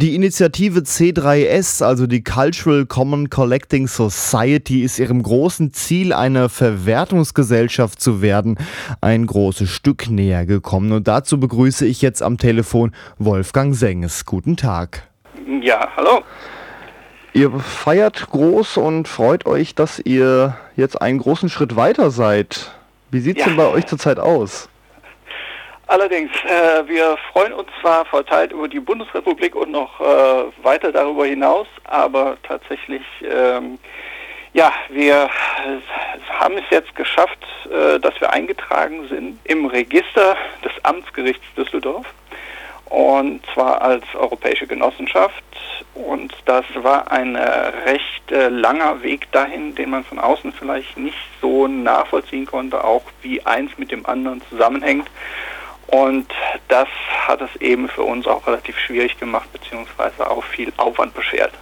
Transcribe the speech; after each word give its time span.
Die 0.00 0.14
Initiative 0.14 0.78
C3S, 0.78 1.84
also 1.84 2.06
die 2.06 2.22
Cultural 2.22 2.86
Common 2.86 3.30
Collecting 3.30 3.88
Society, 3.88 4.84
ist 4.84 5.00
ihrem 5.00 5.24
großen 5.24 5.72
Ziel, 5.72 6.12
eine 6.12 6.48
Verwertungsgesellschaft 6.48 8.00
zu 8.00 8.22
werden, 8.22 8.58
ein 9.00 9.26
großes 9.26 9.68
Stück 9.68 10.08
näher 10.08 10.46
gekommen. 10.46 10.92
Und 10.92 11.08
dazu 11.08 11.40
begrüße 11.40 11.84
ich 11.84 12.00
jetzt 12.00 12.22
am 12.22 12.38
Telefon 12.38 12.92
Wolfgang 13.18 13.74
Senges. 13.74 14.24
Guten 14.24 14.56
Tag. 14.56 15.08
Ja, 15.62 15.88
hallo. 15.96 16.22
Ihr 17.32 17.50
feiert 17.58 18.30
groß 18.30 18.76
und 18.76 19.08
freut 19.08 19.46
euch, 19.46 19.74
dass 19.74 19.98
ihr 19.98 20.56
jetzt 20.76 21.02
einen 21.02 21.18
großen 21.18 21.48
Schritt 21.48 21.74
weiter 21.74 22.12
seid. 22.12 22.70
Wie 23.10 23.18
sieht 23.18 23.38
es 23.38 23.40
ja. 23.40 23.48
denn 23.48 23.56
bei 23.56 23.66
euch 23.66 23.86
zurzeit 23.86 24.20
aus? 24.20 24.68
Allerdings, 25.88 26.30
äh, 26.44 26.86
wir 26.86 27.16
freuen 27.32 27.54
uns 27.54 27.68
zwar 27.80 28.04
verteilt 28.04 28.52
über 28.52 28.68
die 28.68 28.78
Bundesrepublik 28.78 29.56
und 29.56 29.70
noch 29.70 29.98
äh, 30.00 30.04
weiter 30.62 30.92
darüber 30.92 31.24
hinaus, 31.24 31.66
aber 31.84 32.36
tatsächlich, 32.42 33.02
ähm, 33.22 33.78
ja, 34.52 34.70
wir 34.90 35.30
haben 36.38 36.58
es 36.58 36.64
jetzt 36.70 36.94
geschafft, 36.94 37.38
äh, 37.72 37.98
dass 38.00 38.20
wir 38.20 38.30
eingetragen 38.30 39.08
sind 39.08 39.38
im 39.44 39.64
Register 39.64 40.36
des 40.62 40.72
Amtsgerichts 40.84 41.46
Düsseldorf 41.56 42.06
und 42.90 43.40
zwar 43.54 43.80
als 43.80 44.04
europäische 44.14 44.66
Genossenschaft. 44.66 45.42
Und 45.94 46.34
das 46.44 46.64
war 46.74 47.10
ein 47.10 47.34
äh, 47.34 47.40
recht 47.40 48.30
äh, 48.30 48.48
langer 48.48 49.02
Weg 49.02 49.30
dahin, 49.32 49.74
den 49.74 49.90
man 49.90 50.04
von 50.04 50.18
außen 50.18 50.52
vielleicht 50.52 50.98
nicht 50.98 51.16
so 51.40 51.66
nachvollziehen 51.66 52.46
konnte, 52.46 52.84
auch 52.84 53.04
wie 53.22 53.44
eins 53.44 53.76
mit 53.78 53.90
dem 53.90 54.06
anderen 54.06 54.42
zusammenhängt. 54.50 55.08
Und 55.88 56.26
das 56.68 56.88
hat 57.26 57.40
es 57.40 57.60
eben 57.60 57.88
für 57.88 58.02
uns 58.02 58.26
auch 58.26 58.46
relativ 58.46 58.78
schwierig 58.78 59.18
gemacht, 59.18 59.50
beziehungsweise 59.52 60.30
auch 60.30 60.44
viel 60.44 60.72
Aufwand 60.76 61.14
beschert. 61.14 61.52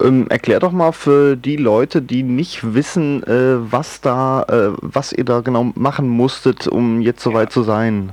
Ähm, 0.00 0.26
erklär 0.28 0.58
doch 0.58 0.72
mal 0.72 0.90
für 0.90 1.36
die 1.36 1.56
Leute, 1.56 2.02
die 2.02 2.24
nicht 2.24 2.74
wissen, 2.74 3.22
äh, 3.22 3.70
was 3.70 4.00
da, 4.00 4.42
äh, 4.48 4.76
was 4.82 5.12
ihr 5.12 5.24
da 5.24 5.40
genau 5.40 5.70
machen 5.76 6.08
musstet, 6.08 6.66
um 6.66 7.00
jetzt 7.00 7.22
soweit 7.22 7.50
ja. 7.50 7.50
zu 7.50 7.62
sein. 7.62 8.12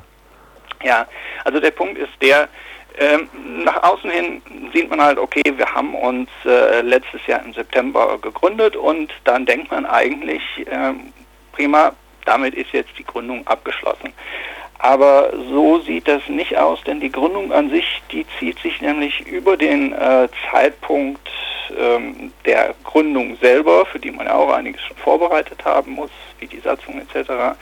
Ja, 0.83 1.07
also 1.43 1.59
der 1.59 1.71
Punkt 1.71 1.97
ist 1.97 2.11
der, 2.21 2.47
ähm, 2.99 3.27
nach 3.63 3.81
außen 3.81 4.11
hin 4.11 4.41
sieht 4.71 4.87
man 4.91 5.01
halt, 5.01 5.17
okay, 5.17 5.41
wir 5.55 5.65
haben 5.65 5.95
uns 5.95 6.29
äh, 6.45 6.81
letztes 6.81 7.25
Jahr 7.25 7.43
im 7.43 7.53
September 7.53 8.19
gegründet 8.21 8.75
und 8.75 9.11
dann 9.23 9.47
denkt 9.47 9.71
man 9.71 9.87
eigentlich, 9.87 10.43
ähm, 10.69 11.11
prima, 11.53 11.93
damit 12.25 12.55
ist 12.55 12.71
jetzt 12.71 12.97
die 12.97 13.05
Gründung 13.05 13.45
abgeschlossen. 13.47 14.13
Aber 14.79 15.31
so 15.49 15.79
sieht 15.79 16.07
das 16.07 16.27
nicht 16.27 16.57
aus, 16.57 16.83
denn 16.83 16.99
die 16.99 17.11
Gründung 17.11 17.53
an 17.53 17.69
sich, 17.69 18.01
die 18.11 18.25
zieht 18.37 18.59
sich 18.59 18.81
nämlich 18.81 19.21
über 19.21 19.55
den 19.55 19.93
äh, 19.93 20.27
Zeitpunkt 20.51 21.29
ähm, 21.79 22.33
der 22.45 22.75
Gründung 22.83 23.37
selber, 23.37 23.85
für 23.85 23.99
die 23.99 24.11
man 24.11 24.25
ja 24.25 24.35
auch 24.35 24.51
einiges 24.51 24.81
schon 24.81 24.97
vorbereitet 24.97 25.63
haben 25.63 25.93
muss, 25.93 26.11
wie 26.39 26.47
die 26.47 26.59
Satzung 26.59 26.99
etc., 26.99 27.57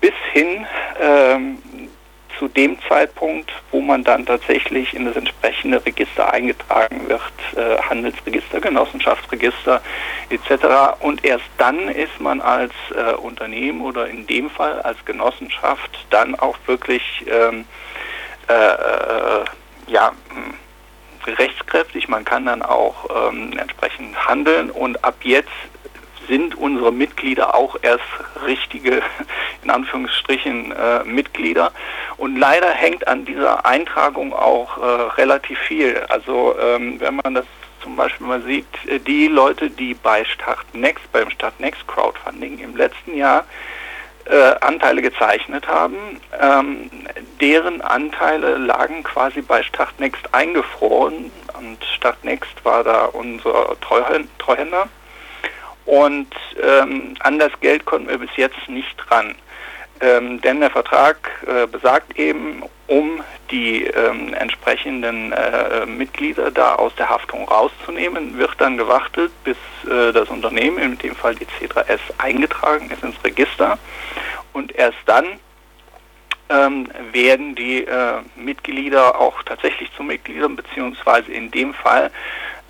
bis 0.00 0.14
hin 0.32 0.66
ähm, 1.00 1.58
zu 2.38 2.48
dem 2.48 2.78
Zeitpunkt, 2.88 3.50
wo 3.70 3.80
man 3.80 4.04
dann 4.04 4.26
tatsächlich 4.26 4.94
in 4.94 5.04
das 5.04 5.16
entsprechende 5.16 5.84
Register 5.84 6.32
eingetragen 6.32 7.08
wird, 7.08 7.22
äh, 7.56 7.80
Handelsregister, 7.82 8.60
Genossenschaftsregister 8.60 9.80
etc. 10.30 11.00
Und 11.00 11.24
erst 11.24 11.44
dann 11.58 11.88
ist 11.88 12.20
man 12.20 12.40
als 12.40 12.72
äh, 12.94 13.14
Unternehmen 13.14 13.80
oder 13.80 14.08
in 14.08 14.26
dem 14.26 14.50
Fall 14.50 14.80
als 14.82 15.04
Genossenschaft 15.04 16.06
dann 16.10 16.34
auch 16.34 16.58
wirklich 16.66 17.02
ähm, 17.26 17.64
äh, 18.48 18.54
äh 18.54 19.44
ja, 19.88 20.12
rechtskräftig. 21.26 22.08
Man 22.08 22.24
kann 22.24 22.46
dann 22.46 22.62
auch 22.62 23.30
ähm, 23.30 23.52
entsprechend 23.58 24.16
handeln 24.26 24.70
und 24.70 25.04
ab 25.04 25.16
jetzt 25.22 25.50
sind 26.28 26.54
unsere 26.54 26.92
Mitglieder 26.92 27.54
auch 27.54 27.76
erst 27.82 28.04
richtige, 28.46 29.02
in 29.62 29.70
Anführungsstrichen, 29.70 30.72
äh, 30.72 31.04
Mitglieder. 31.04 31.72
Und 32.16 32.36
leider 32.36 32.70
hängt 32.70 33.08
an 33.08 33.24
dieser 33.24 33.64
Eintragung 33.66 34.32
auch 34.32 34.78
äh, 34.78 34.84
relativ 35.16 35.58
viel. 35.60 35.98
Also 36.08 36.54
ähm, 36.58 37.00
wenn 37.00 37.16
man 37.16 37.34
das 37.34 37.46
zum 37.82 37.96
Beispiel 37.96 38.26
mal 38.26 38.42
sieht, 38.42 38.66
äh, 38.86 38.98
die 38.98 39.28
Leute, 39.28 39.70
die 39.70 39.94
bei 39.94 40.24
Startnext, 40.24 41.10
beim 41.12 41.30
Startnext 41.30 41.86
Crowdfunding 41.88 42.58
im 42.58 42.76
letzten 42.76 43.16
Jahr 43.16 43.44
äh, 44.24 44.54
Anteile 44.60 45.02
gezeichnet 45.02 45.66
haben, 45.66 46.20
ähm, 46.40 46.90
deren 47.40 47.80
Anteile 47.80 48.56
lagen 48.56 49.02
quasi 49.02 49.42
bei 49.42 49.62
Startnext 49.62 50.32
eingefroren 50.32 51.32
und 51.58 51.84
Startnext 51.84 52.64
war 52.64 52.84
da 52.84 53.06
unser 53.06 53.76
Treuhänder 53.80 54.88
und 55.92 56.28
ähm, 56.58 57.16
an 57.20 57.38
das 57.38 57.52
Geld 57.60 57.84
konnten 57.84 58.08
wir 58.08 58.16
bis 58.16 58.34
jetzt 58.36 58.66
nicht 58.66 58.96
ran. 59.10 59.34
Ähm, 60.00 60.40
denn 60.40 60.60
der 60.60 60.70
Vertrag 60.70 61.16
äh, 61.46 61.66
besagt 61.66 62.18
eben, 62.18 62.62
um 62.86 63.22
die 63.50 63.84
ähm, 63.84 64.32
entsprechenden 64.32 65.32
äh, 65.32 65.84
Mitglieder 65.84 66.50
da 66.50 66.76
aus 66.76 66.94
der 66.94 67.10
Haftung 67.10 67.46
rauszunehmen, 67.46 68.38
wird 68.38 68.52
dann 68.56 68.78
gewartet, 68.78 69.32
bis 69.44 69.58
äh, 69.84 70.14
das 70.14 70.30
Unternehmen, 70.30 70.78
in 70.78 70.96
dem 70.96 71.14
Fall 71.14 71.34
die 71.34 71.44
C3S, 71.44 72.00
eingetragen 72.16 72.90
ist 72.90 73.02
ins 73.02 73.22
Register. 73.22 73.78
Und 74.54 74.74
erst 74.74 74.96
dann 75.04 75.26
ähm, 76.48 76.88
werden 77.12 77.54
die 77.54 77.84
äh, 77.84 78.22
Mitglieder 78.34 79.20
auch 79.20 79.42
tatsächlich 79.42 79.92
zu 79.94 80.02
Mitgliedern, 80.02 80.56
beziehungsweise 80.56 81.30
in 81.30 81.50
dem 81.50 81.74
Fall 81.74 82.10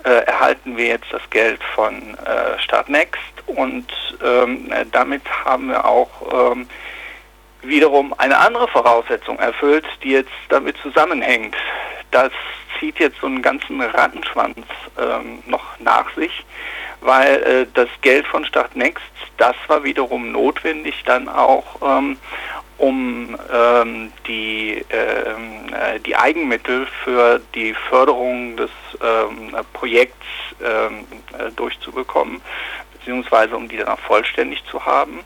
erhalten 0.09 0.77
wir 0.77 0.87
jetzt 0.87 1.11
das 1.11 1.21
Geld 1.29 1.61
von 1.75 2.17
äh, 2.17 2.59
Startnext 2.59 3.21
und 3.47 3.87
ähm, 4.23 4.71
damit 4.91 5.21
haben 5.45 5.69
wir 5.69 5.85
auch 5.85 6.51
ähm, 6.51 6.67
wiederum 7.61 8.13
eine 8.17 8.37
andere 8.37 8.67
Voraussetzung 8.67 9.39
erfüllt, 9.39 9.85
die 10.03 10.11
jetzt 10.11 10.31
damit 10.49 10.77
zusammenhängt. 10.77 11.55
Das 12.11 12.31
zieht 12.79 12.99
jetzt 12.99 13.19
so 13.21 13.27
einen 13.27 13.41
ganzen 13.41 13.81
Rattenschwanz 13.81 14.57
ähm, 14.99 15.41
noch 15.45 15.79
nach 15.79 16.13
sich, 16.15 16.43
weil 17.01 17.43
äh, 17.43 17.65
das 17.73 17.89
Geld 18.01 18.27
von 18.27 18.45
Startnext, 18.45 19.03
das 19.37 19.55
war 19.67 19.83
wiederum 19.83 20.31
notwendig 20.31 21.03
dann 21.05 21.27
auch, 21.29 21.63
ähm, 21.81 22.17
um 22.77 23.37
ähm, 23.51 24.11
die, 24.27 24.83
ähm, 24.89 25.73
äh, 25.73 25.99
die 25.99 26.15
Eigenmittel 26.15 26.87
für 27.03 27.41
die 27.55 27.73
Förderung 27.89 28.57
des 28.57 28.71
ähm, 29.01 29.55
Projekts 29.73 30.25
ähm, 30.61 31.05
äh, 31.37 31.51
durchzubekommen, 31.51 32.41
beziehungsweise 32.93 33.55
um 33.55 33.67
die 33.67 33.77
dann 33.77 33.89
auch 33.89 33.99
vollständig 33.99 34.63
zu 34.69 34.85
haben, 34.85 35.19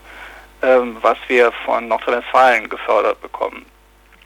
ähm, 0.62 0.97
was 1.02 1.18
wir 1.28 1.52
von 1.66 1.88
Nordrhein-Westfalen 1.88 2.69
gefördert 2.69 3.22
bekommen. 3.22 3.66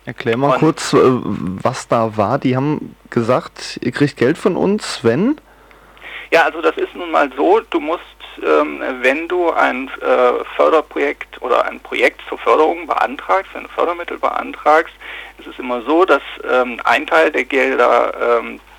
Erklär 0.06 0.36
mal 0.36 0.54
Und, 0.54 0.60
kurz, 0.60 0.94
äh, 0.94 0.98
was 1.02 1.88
da 1.88 2.18
war. 2.18 2.40
Die 2.40 2.56
haben 2.56 2.96
gesagt, 3.10 3.80
ihr 3.84 3.92
kriegt 3.92 4.18
Geld 4.18 4.38
von 4.38 4.56
uns, 4.56 5.04
wenn? 5.04 5.40
Ja, 6.32 6.44
also 6.44 6.62
das 6.62 6.78
ist 6.78 6.96
nun 6.96 7.12
mal 7.12 7.30
so, 7.36 7.60
du 7.60 7.80
musst 7.80 8.06
ähm, 8.44 8.82
wenn 9.02 9.28
du 9.28 9.52
ein 9.52 9.90
äh, 10.02 10.44
Förderprojekt 10.56 11.42
oder 11.42 11.66
ein 11.66 11.80
Projekt 11.80 12.22
zur 12.28 12.38
Förderung 12.38 12.88
beantragst, 12.88 13.54
wenn 13.54 13.64
du 13.64 13.70
Fördermittel 13.70 14.18
beantragst, 14.18 14.94
ist 15.38 15.48
es 15.48 15.60
immer 15.60 15.82
so, 15.82 16.06
dass 16.06 16.22
ähm, 16.50 16.80
ein 16.84 17.06
Teil 17.08 17.32
der 17.32 17.44
Gelder 17.44 18.40
ähm, 18.40 18.56
äh, 18.56 18.71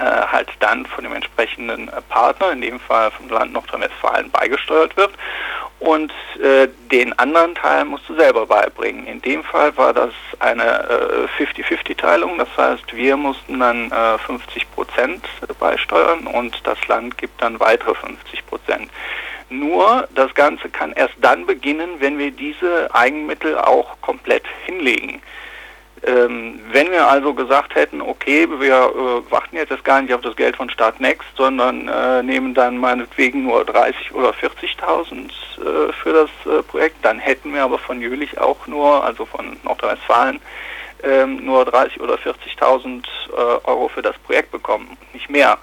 halt 0.00 0.48
dann 0.60 0.86
von 0.86 1.04
dem 1.04 1.14
entsprechenden 1.14 1.88
äh, 1.88 2.00
Partner, 2.08 2.52
in 2.52 2.60
dem 2.60 2.80
Fall 2.80 3.10
vom 3.10 3.28
Land 3.28 3.52
Nordrhein-Westfalen, 3.52 4.30
beigesteuert 4.30 4.96
wird 4.96 5.12
und 5.80 6.12
äh, 6.42 6.68
den 6.90 7.18
anderen 7.18 7.54
Teil 7.54 7.84
musst 7.84 8.08
du 8.08 8.14
selber 8.14 8.46
beibringen. 8.46 9.06
In 9.06 9.20
dem 9.20 9.44
Fall 9.44 9.76
war 9.76 9.92
das 9.92 10.12
eine 10.38 11.28
50-50-Teilung, 11.38 12.38
das 12.38 12.48
heißt, 12.56 12.94
wir 12.94 13.16
mussten 13.16 13.60
dann 13.60 13.90
50 14.26 14.70
Prozent 14.72 15.24
beisteuern 15.58 16.26
und 16.26 16.60
das 16.64 16.78
Land 16.88 17.18
gibt 17.18 17.42
dann 17.42 17.60
weitere 17.60 17.94
50 17.94 18.46
Prozent. 18.46 18.90
Nur 19.50 20.08
das 20.14 20.34
Ganze 20.34 20.68
kann 20.68 20.92
erst 20.92 21.14
dann 21.20 21.46
beginnen, 21.46 21.90
wenn 21.98 22.18
wir 22.18 22.30
diese 22.30 22.92
Eigenmittel 22.94 23.58
auch 23.58 24.00
komplett 24.00 24.44
hinlegen. 24.66 25.20
Ähm, 26.02 26.60
wenn 26.72 26.90
wir 26.90 27.06
also 27.08 27.32
gesagt 27.32 27.74
hätten, 27.76 28.02
okay, 28.02 28.46
wir 28.58 28.74
äh, 28.74 29.30
warten 29.30 29.56
jetzt 29.56 29.84
gar 29.84 30.02
nicht 30.02 30.12
auf 30.12 30.20
das 30.20 30.36
Geld 30.36 30.56
von 30.56 30.68
Start 30.68 31.00
Next, 31.00 31.28
sondern 31.36 31.88
äh, 31.88 32.22
nehmen 32.22 32.52
dann 32.52 32.76
meinetwegen 32.76 33.44
nur 33.44 33.64
30 33.64 34.12
oder 34.12 34.30
40.000 34.30 35.30
äh, 35.30 35.92
für 35.92 36.12
das 36.12 36.30
äh, 36.52 36.62
Projekt, 36.62 36.96
dann 37.02 37.18
hätten 37.18 37.54
wir 37.54 37.62
aber 37.62 37.78
von 37.78 38.00
Jülich 38.00 38.38
auch 38.38 38.66
nur, 38.66 39.02
also 39.02 39.24
von 39.24 39.56
Nordrhein-Westfalen, 39.62 40.40
ähm, 41.04 41.44
nur 41.44 41.64
30 41.64 42.00
oder 42.00 42.16
40.000 42.16 43.04
äh, 43.30 43.40
Euro 43.64 43.88
für 43.88 44.02
das 44.02 44.18
Projekt 44.18 44.50
bekommen, 44.50 44.98
nicht 45.14 45.30
mehr. 45.30 45.56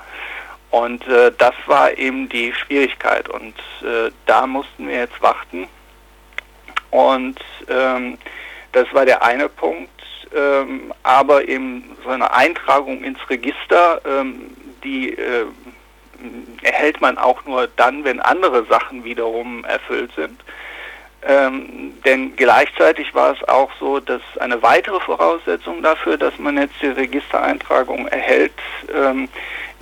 Und 0.72 1.06
äh, 1.08 1.32
das 1.38 1.54
war 1.68 1.96
eben 1.98 2.30
die 2.30 2.54
Schwierigkeit 2.54 3.28
und 3.30 3.54
da 4.26 4.46
mussten 4.46 4.88
wir 4.88 4.98
jetzt 4.98 5.22
warten. 5.22 5.68
Und 6.92 7.40
ähm, 7.68 8.18
das 8.72 8.94
war 8.94 9.06
der 9.06 9.24
eine 9.24 9.50
Punkt 9.50 9.90
ähm, 10.36 10.94
aber 11.04 11.48
eben 11.48 11.96
so 12.04 12.10
eine 12.10 12.34
Eintragung 12.34 13.04
ins 13.04 13.20
Register, 13.30 14.02
ähm, 14.06 14.52
die 14.84 15.14
äh, 15.14 15.46
erhält 16.62 17.02
man 17.02 17.18
auch 17.18 17.46
nur 17.46 17.68
dann, 17.76 18.04
wenn 18.04 18.20
andere 18.20 18.66
Sachen 18.66 19.04
wiederum 19.04 19.66
erfüllt 19.66 20.12
sind. 20.16 20.40
Ähm, 21.24 21.94
denn 22.04 22.36
gleichzeitig 22.36 23.14
war 23.14 23.34
es 23.34 23.48
auch 23.48 23.70
so, 23.80 24.00
dass 24.00 24.22
eine 24.40 24.62
weitere 24.64 25.00
Voraussetzung 25.00 25.84
dafür, 25.84 26.18
dass 26.18 26.38
man 26.40 26.58
jetzt 26.58 26.82
die 26.82 26.88
Registereintragung 26.88 28.08
erhält, 28.08 28.54
ähm, 28.94 29.28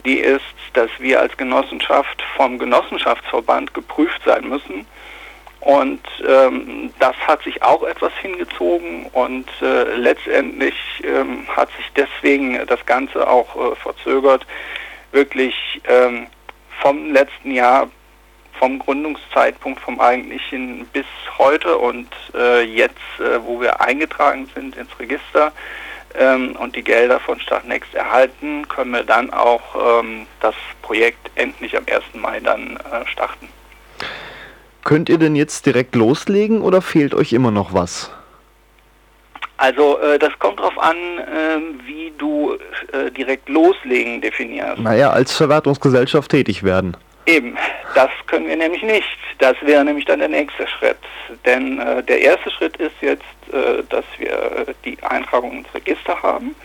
die 0.06 0.20
ist, 0.20 0.44
dass 0.74 0.90
wir 1.00 1.22
als 1.22 1.36
Genossenschaft 1.38 2.22
vom 2.36 2.60
Genossenschaftsverband 2.60 3.74
geprüft 3.74 4.22
sein 4.26 4.50
müssen. 4.50 4.86
Und 5.62 6.02
ähm, 6.26 6.94
das 7.00 7.16
hat 7.28 7.44
sich 7.44 7.62
auch 7.62 7.84
etwas 7.84 8.14
hingezogen 8.22 9.08
und 9.12 9.46
äh, 9.62 9.96
letztendlich 9.96 10.76
ähm, 11.04 11.46
hat 11.54 11.70
sich 11.76 11.86
deswegen 11.96 12.66
das 12.68 12.86
Ganze 12.86 13.28
auch 13.28 13.56
äh, 13.56 13.76
verzögert. 13.76 14.46
Wirklich 15.12 15.56
ähm, 15.86 16.28
vom 16.82 17.12
letzten 17.12 17.52
Jahr 17.52 17.90
vom 18.60 18.80
Gründungszeitpunkt, 18.80 19.80
vom 19.82 20.00
eigentlichen 20.00 20.86
bis 20.88 21.06
heute 21.38 21.78
und 21.78 22.10
äh, 22.36 22.62
jetzt, 22.62 22.96
äh, 23.20 23.44
wo 23.44 23.60
wir 23.60 23.82
eingetragen 23.82 24.50
sind 24.54 24.76
ins 24.76 25.00
Register 25.00 25.52
ähm, 26.16 26.56
und 26.58 26.76
die 26.76 26.84
Gelder 26.84 27.20
von 27.20 27.40
Startnext 27.40 27.94
erhalten, 27.96 28.68
können 28.68 28.92
wir 28.92 29.04
dann 29.04 29.32
auch 29.32 30.02
ähm, 30.02 30.26
das 30.42 30.56
Projekt 30.82 31.32
endlich 31.36 31.76
am 31.78 31.86
1. 31.90 32.04
Mai 32.14 32.40
dann 32.40 32.78
äh, 32.78 33.08
starten. 33.08 33.48
Könnt 34.84 35.10
ihr 35.10 35.18
denn 35.18 35.36
jetzt 35.36 35.66
direkt 35.66 35.96
loslegen 35.96 36.62
oder 36.62 36.82
fehlt 36.82 37.14
euch 37.14 37.34
immer 37.34 37.52
noch 37.52 37.74
was? 37.74 38.12
Also 39.58 40.00
äh, 40.00 40.18
das 40.18 40.32
kommt 40.40 40.60
darauf 40.60 40.78
an, 40.80 40.96
äh, 40.96 41.86
wie 41.86 42.14
du 42.18 42.54
äh, 42.94 43.12
direkt 43.12 43.50
loslegen 43.50 44.22
definierst. 44.22 44.80
Naja, 44.80 45.10
als 45.10 45.36
Verwertungsgesellschaft 45.36 46.32
tätig 46.32 46.64
werden. 46.64 46.96
Eben, 47.26 47.58
das 47.94 48.10
können 48.28 48.48
wir 48.48 48.56
nämlich 48.56 48.82
nicht. 48.84 49.06
Das 49.40 49.56
wäre 49.62 49.84
nämlich 49.84 50.06
dann 50.06 50.20
der 50.20 50.30
nächste 50.30 50.66
Schritt. 50.68 50.98
Denn 51.46 51.80
äh, 51.80 52.02
der 52.04 52.22
erste 52.22 52.50
Schritt 52.50 52.78
ist 52.78 52.96
jetzt, 53.02 53.24
äh, 53.52 53.84
dass 53.90 54.06
wir 54.18 54.74
die 54.86 54.98
Eintragung 55.04 55.52
ins 55.60 55.74
Register 55.76 56.22
haben. 56.24 56.56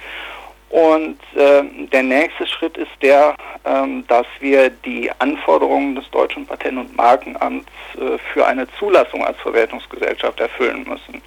Und 0.75 1.21
äh, 1.37 1.63
der 1.93 2.03
nächste 2.03 2.49
Schritt 2.49 2.77
ist 2.77 2.91
der, 3.01 3.37
ähm, 3.65 4.05
dass 4.09 4.27
wir 4.41 4.71
die 4.71 5.09
Anforderungen 5.21 5.95
des 5.95 6.11
Deutschen 6.11 6.45
Patent- 6.45 6.79
und 6.79 6.97
Markenamts 6.97 7.71
äh, 7.95 8.19
für 8.33 8.45
eine 8.45 8.67
Zulassung 8.77 9.25
als 9.25 9.39
Verwertungsgesellschaft 9.39 10.41
erfüllen 10.41 10.85
müssen. 10.89 11.23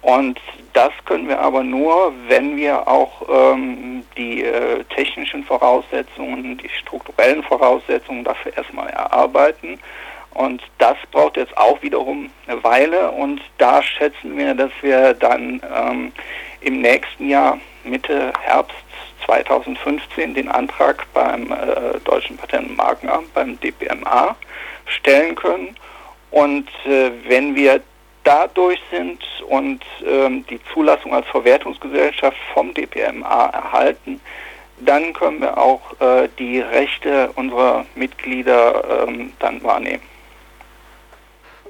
Und 0.00 0.40
das 0.72 0.90
können 1.04 1.28
wir 1.28 1.38
aber 1.38 1.62
nur, 1.62 2.14
wenn 2.28 2.56
wir 2.56 2.88
auch 2.88 3.20
ähm, 3.28 4.04
die 4.16 4.42
äh, 4.42 4.82
technischen 4.84 5.44
Voraussetzungen, 5.44 6.56
die 6.56 6.70
strukturellen 6.70 7.42
Voraussetzungen 7.42 8.24
dafür 8.24 8.56
erstmal 8.56 8.88
erarbeiten. 8.88 9.78
Und 10.32 10.62
das 10.78 10.96
braucht 11.10 11.36
jetzt 11.36 11.54
auch 11.58 11.82
wiederum 11.82 12.30
eine 12.46 12.64
Weile 12.64 13.10
und 13.10 13.42
da 13.58 13.82
schätzen 13.82 14.34
wir, 14.38 14.54
dass 14.54 14.70
wir 14.80 15.12
dann 15.12 15.60
ähm, 15.76 16.12
im 16.62 16.80
nächsten 16.80 17.28
Jahr, 17.28 17.58
Mitte 17.84 18.32
Herbst 18.40 18.76
2015, 19.26 20.34
den 20.34 20.48
Antrag 20.48 21.06
beim 21.12 21.52
äh, 21.52 21.98
Deutschen 22.04 22.36
Patent- 22.36 22.70
und 22.70 22.76
Markenamt, 22.76 23.32
beim 23.34 23.58
DPMA, 23.60 24.36
stellen 24.86 25.34
können. 25.34 25.76
Und 26.30 26.68
äh, 26.86 27.10
wenn 27.28 27.54
wir 27.54 27.80
da 28.24 28.46
durch 28.46 28.80
sind 28.90 29.22
und 29.48 29.82
ähm, 30.06 30.44
die 30.48 30.60
Zulassung 30.72 31.14
als 31.14 31.26
Verwertungsgesellschaft 31.28 32.36
vom 32.54 32.72
DPMA 32.72 33.46
erhalten, 33.46 34.20
dann 34.80 35.12
können 35.12 35.40
wir 35.40 35.58
auch 35.58 36.00
äh, 36.00 36.28
die 36.38 36.60
Rechte 36.60 37.30
unserer 37.34 37.84
Mitglieder 37.94 39.06
ähm, 39.06 39.32
dann 39.38 39.62
wahrnehmen. 39.62 40.02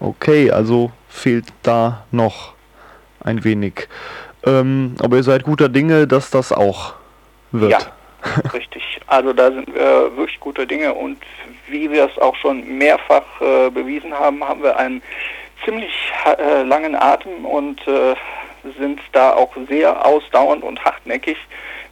Okay, 0.00 0.50
also 0.50 0.90
fehlt 1.08 1.46
da 1.62 2.04
noch 2.10 2.54
ein 3.20 3.44
wenig. 3.44 3.88
Ähm, 4.44 4.96
aber 5.00 5.16
ihr 5.16 5.22
seid 5.22 5.44
guter 5.44 5.68
Dinge, 5.68 6.06
dass 6.06 6.30
das 6.30 6.52
auch 6.52 6.94
wird. 7.52 7.72
Ja, 7.72 7.78
richtig. 8.52 8.82
Also 9.06 9.32
da 9.32 9.50
sind 9.52 9.72
wir 9.74 10.16
wirklich 10.16 10.40
guter 10.40 10.66
Dinge 10.66 10.94
und 10.94 11.18
wie 11.68 11.90
wir 11.90 12.04
es 12.04 12.18
auch 12.18 12.34
schon 12.36 12.78
mehrfach 12.78 13.24
äh, 13.40 13.70
bewiesen 13.70 14.12
haben, 14.12 14.42
haben 14.42 14.62
wir 14.62 14.76
einen 14.76 15.02
ziemlich 15.64 15.92
äh, 16.38 16.62
langen 16.62 16.94
Atem 16.94 17.44
und 17.44 17.86
äh, 17.86 18.14
sind 18.78 19.00
da 19.12 19.32
auch 19.34 19.50
sehr 19.68 20.04
ausdauernd 20.04 20.62
und 20.62 20.84
hartnäckig. 20.84 21.36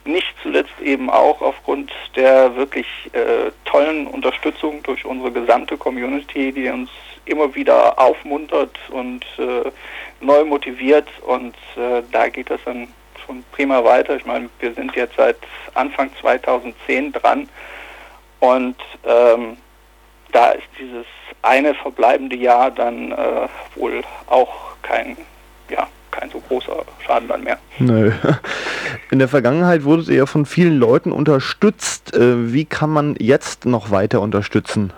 Nicht 0.03 0.33
zuletzt 0.41 0.79
eben 0.81 1.09
auch 1.09 1.41
aufgrund 1.41 1.91
der 2.15 2.55
wirklich 2.55 2.87
äh, 3.13 3.51
tollen 3.65 4.07
Unterstützung 4.07 4.81
durch 4.83 5.05
unsere 5.05 5.31
gesamte 5.31 5.77
Community, 5.77 6.51
die 6.51 6.69
uns 6.69 6.89
immer 7.25 7.53
wieder 7.55 7.99
aufmuntert 7.99 8.77
und 8.89 9.25
äh, 9.37 9.71
neu 10.19 10.43
motiviert 10.45 11.07
und 11.25 11.55
äh, 11.75 12.01
da 12.11 12.29
geht 12.29 12.49
das 12.49 12.59
dann 12.65 12.87
schon 13.25 13.43
prima 13.51 13.83
weiter. 13.83 14.15
Ich 14.15 14.25
meine, 14.25 14.49
wir 14.59 14.73
sind 14.73 14.95
jetzt 14.95 15.15
seit 15.17 15.37
Anfang 15.73 16.09
2010 16.19 17.13
dran 17.13 17.49
und 18.39 18.75
ähm, 19.05 19.57
da 20.31 20.51
ist 20.51 20.67
dieses 20.79 21.05
eine 21.41 21.73
verbleibende 21.73 22.35
Jahr 22.35 22.71
dann 22.71 23.11
äh, 23.11 23.47
wohl 23.75 24.03
auch 24.27 24.75
kein, 24.81 25.17
ja, 25.69 25.87
kein 26.11 26.29
so 26.29 26.39
großer 26.39 26.83
Schaden 27.05 27.27
dann 27.27 27.43
mehr. 27.43 27.57
Nö. 27.79 28.11
In 29.11 29.19
der 29.19 29.27
Vergangenheit 29.27 29.83
wurdet 29.83 30.09
ihr 30.09 30.17
ja 30.17 30.25
von 30.25 30.45
vielen 30.45 30.77
Leuten 30.77 31.11
unterstützt. 31.11 32.15
Äh, 32.15 32.53
wie 32.53 32.65
kann 32.65 32.89
man 32.89 33.15
jetzt 33.19 33.65
noch 33.65 33.91
weiter 33.91 34.21
unterstützen? 34.21 34.93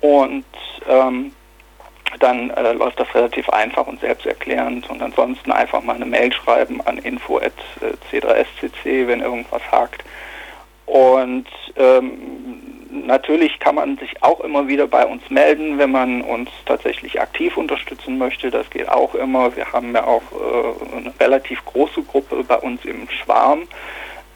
und 0.00 0.44
ähm, 0.88 1.32
dann 2.20 2.50
äh, 2.50 2.72
läuft 2.72 2.98
das 2.98 3.14
relativ 3.14 3.48
einfach 3.50 3.86
und 3.86 4.00
selbsterklärend 4.00 4.88
und 4.90 5.02
ansonsten 5.02 5.52
einfach 5.52 5.82
mal 5.82 5.96
eine 5.96 6.06
Mail 6.06 6.32
schreiben 6.32 6.80
an 6.82 6.98
info.c3scc, 6.98 9.06
wenn 9.06 9.20
irgendwas 9.20 9.62
hakt. 9.70 10.04
Und 10.86 11.46
ähm, 11.76 12.18
natürlich 12.90 13.58
kann 13.58 13.74
man 13.74 13.98
sich 13.98 14.22
auch 14.22 14.40
immer 14.40 14.68
wieder 14.68 14.86
bei 14.86 15.04
uns 15.04 15.28
melden, 15.28 15.78
wenn 15.78 15.92
man 15.92 16.22
uns 16.22 16.48
tatsächlich 16.64 17.20
aktiv 17.20 17.58
unterstützen 17.58 18.16
möchte. 18.16 18.50
Das 18.50 18.70
geht 18.70 18.88
auch 18.88 19.14
immer. 19.14 19.54
Wir 19.54 19.70
haben 19.72 19.94
ja 19.94 20.04
auch 20.04 20.22
äh, 20.32 20.96
eine 20.96 21.12
relativ 21.20 21.62
große 21.66 22.02
Gruppe 22.02 22.42
bei 22.42 22.56
uns 22.56 22.84
im 22.86 23.06
Schwarm 23.10 23.68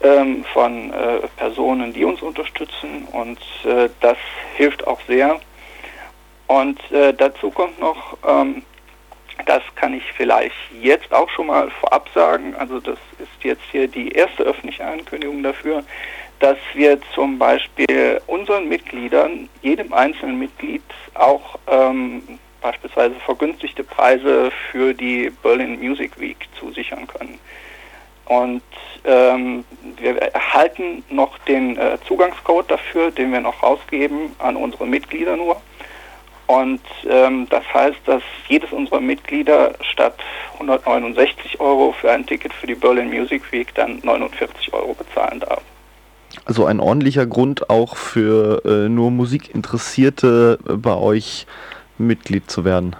ähm, 0.03 0.45
von 0.53 0.93
äh, 0.93 1.27
Personen, 1.37 1.93
die 1.93 2.05
uns 2.05 2.21
unterstützen 2.21 3.07
und 3.11 3.39
äh, 3.65 3.89
das 4.01 4.17
hilft 4.55 4.85
auch 4.85 4.99
sehr. 5.07 5.39
Und 6.47 6.79
äh, 6.91 7.13
dazu 7.13 7.49
kommt 7.49 7.79
noch, 7.79 8.17
ähm, 8.27 8.63
das 9.45 9.63
kann 9.75 9.93
ich 9.93 10.03
vielleicht 10.13 10.55
jetzt 10.81 11.13
auch 11.13 11.29
schon 11.29 11.47
mal 11.47 11.69
vorab 11.71 12.07
sagen, 12.13 12.55
also 12.55 12.79
das 12.79 12.99
ist 13.19 13.43
jetzt 13.43 13.63
hier 13.71 13.87
die 13.87 14.09
erste 14.09 14.43
öffentliche 14.43 14.85
Ankündigung 14.85 15.41
dafür, 15.43 15.83
dass 16.39 16.57
wir 16.73 16.99
zum 17.13 17.39
Beispiel 17.39 18.21
unseren 18.27 18.67
Mitgliedern, 18.67 19.49
jedem 19.61 19.93
einzelnen 19.93 20.39
Mitglied 20.39 20.83
auch 21.13 21.57
ähm, 21.67 22.21
beispielsweise 22.61 23.15
vergünstigte 23.25 23.83
Preise 23.83 24.51
für 24.71 24.93
die 24.93 25.31
Berlin 25.41 25.79
Music 25.79 26.19
Week 26.19 26.37
zusichern 26.59 27.07
können. 27.07 27.39
Und 28.25 28.63
ähm, 29.05 29.65
wir 29.97 30.17
erhalten 30.17 31.03
noch 31.09 31.37
den 31.39 31.77
äh, 31.77 31.97
Zugangscode 32.07 32.71
dafür, 32.71 33.11
den 33.11 33.31
wir 33.31 33.41
noch 33.41 33.61
rausgeben 33.61 34.33
an 34.39 34.55
unsere 34.55 34.87
Mitglieder 34.87 35.35
nur. 35.35 35.61
Und 36.47 36.81
ähm, 37.09 37.47
das 37.49 37.63
heißt, 37.73 37.99
dass 38.05 38.21
jedes 38.47 38.71
unserer 38.71 38.99
Mitglieder 38.99 39.73
statt 39.81 40.15
169 40.53 41.59
Euro 41.59 41.93
für 41.99 42.11
ein 42.11 42.25
Ticket 42.25 42.53
für 42.53 42.67
die 42.67 42.75
Berlin 42.75 43.09
Music 43.09 43.51
Week 43.51 43.73
dann 43.75 43.99
49 44.03 44.73
Euro 44.73 44.93
bezahlen 44.93 45.39
darf. 45.39 45.61
Also 46.45 46.65
ein 46.65 46.79
ordentlicher 46.79 47.25
Grund 47.25 47.69
auch 47.69 47.95
für 47.95 48.61
äh, 48.65 48.89
nur 48.89 49.11
Musikinteressierte 49.11 50.59
äh, 50.67 50.73
bei 50.73 50.95
euch 50.95 51.47
Mitglied 51.97 52.49
zu 52.49 52.65
werden. 52.65 52.95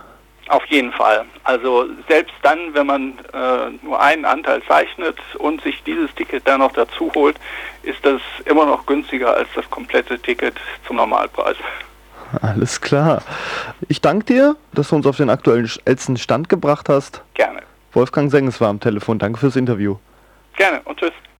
Auf 0.49 0.65
jeden 0.67 0.91
Fall. 0.91 1.25
Also 1.43 1.85
selbst 2.07 2.33
dann, 2.43 2.73
wenn 2.73 2.85
man 2.85 3.13
äh, 3.33 3.85
nur 3.85 3.99
einen 3.99 4.23
Anteil 4.23 4.61
zeichnet 4.67 5.17
und 5.39 5.61
sich 5.61 5.81
dieses 5.83 6.13
Ticket 6.15 6.47
dann 6.47 6.59
noch 6.59 6.73
dazu 6.73 7.11
holt, 7.15 7.37
ist 7.81 8.05
das 8.05 8.21
immer 8.45 8.65
noch 8.65 8.85
günstiger 8.85 9.35
als 9.35 9.49
das 9.55 9.69
komplette 9.69 10.19
Ticket 10.19 10.55
zum 10.85 10.97
Normalpreis. 10.97 11.57
Alles 12.41 12.81
klar. 12.81 13.21
Ich 13.87 14.01
danke 14.01 14.25
dir, 14.25 14.55
dass 14.73 14.89
du 14.89 14.95
uns 14.95 15.05
auf 15.05 15.17
den 15.17 15.29
aktuellen 15.29 15.67
Stand 15.67 16.49
gebracht 16.49 16.89
hast. 16.89 17.21
Gerne. 17.33 17.61
Wolfgang 17.93 18.31
Senges 18.31 18.59
war 18.59 18.69
am 18.69 18.79
Telefon. 18.79 19.19
Danke 19.19 19.39
fürs 19.39 19.55
Interview. 19.55 19.97
Gerne. 20.57 20.81
Und 20.85 20.99